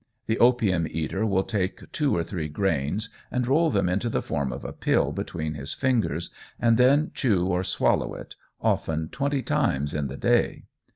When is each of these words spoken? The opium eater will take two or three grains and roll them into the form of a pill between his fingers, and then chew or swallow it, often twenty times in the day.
The 0.25 0.39
opium 0.39 0.87
eater 0.89 1.27
will 1.27 1.43
take 1.43 1.91
two 1.91 2.17
or 2.17 2.23
three 2.23 2.47
grains 2.49 3.11
and 3.29 3.45
roll 3.45 3.69
them 3.69 3.87
into 3.87 4.09
the 4.09 4.23
form 4.23 4.51
of 4.51 4.65
a 4.65 4.73
pill 4.73 5.11
between 5.13 5.53
his 5.53 5.75
fingers, 5.75 6.31
and 6.59 6.75
then 6.75 7.11
chew 7.13 7.45
or 7.45 7.63
swallow 7.63 8.15
it, 8.15 8.33
often 8.59 9.09
twenty 9.09 9.43
times 9.43 9.93
in 9.93 10.07
the 10.07 10.17
day. 10.17 10.63